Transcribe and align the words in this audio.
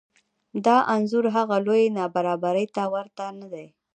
دا 0.65 0.77
انځور 0.93 1.25
هغه 1.35 1.55
لویې 1.65 1.93
نابرابرۍ 1.97 2.65
ته 2.75 2.83
ورته 2.93 3.25
نه 3.39 3.47
دی 3.53 3.65